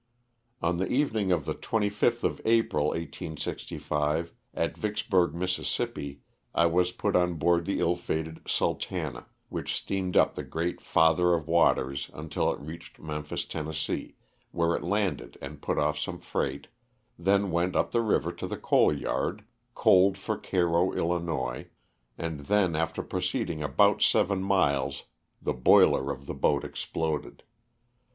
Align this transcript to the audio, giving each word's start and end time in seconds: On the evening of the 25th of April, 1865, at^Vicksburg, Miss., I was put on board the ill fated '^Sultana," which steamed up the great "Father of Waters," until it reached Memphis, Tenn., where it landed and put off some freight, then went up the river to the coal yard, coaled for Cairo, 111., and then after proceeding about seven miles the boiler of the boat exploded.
On 0.63 0.77
the 0.77 0.87
evening 0.87 1.31
of 1.31 1.45
the 1.45 1.53
25th 1.53 2.23
of 2.23 2.41
April, 2.43 2.87
1865, 2.87 4.33
at^Vicksburg, 4.57 5.35
Miss., 5.35 5.79
I 6.55 6.65
was 6.65 6.91
put 6.91 7.15
on 7.15 7.35
board 7.35 7.65
the 7.65 7.79
ill 7.79 7.95
fated 7.95 8.43
'^Sultana," 8.45 9.25
which 9.49 9.75
steamed 9.75 10.17
up 10.17 10.33
the 10.33 10.41
great 10.43 10.81
"Father 10.81 11.35
of 11.35 11.47
Waters," 11.47 12.09
until 12.15 12.51
it 12.51 12.59
reached 12.59 12.97
Memphis, 12.97 13.45
Tenn., 13.45 13.67
where 14.49 14.75
it 14.75 14.81
landed 14.81 15.37
and 15.39 15.61
put 15.61 15.77
off 15.77 15.99
some 15.99 16.17
freight, 16.17 16.65
then 17.19 17.51
went 17.51 17.75
up 17.75 17.91
the 17.91 18.01
river 18.01 18.31
to 18.31 18.47
the 18.47 18.57
coal 18.57 18.91
yard, 18.91 19.45
coaled 19.75 20.17
for 20.17 20.35
Cairo, 20.35 20.85
111., 20.85 21.69
and 22.17 22.39
then 22.39 22.75
after 22.75 23.03
proceeding 23.03 23.61
about 23.61 24.01
seven 24.01 24.41
miles 24.41 25.03
the 25.39 25.53
boiler 25.53 26.11
of 26.11 26.25
the 26.25 26.33
boat 26.33 26.63
exploded. 26.63 27.43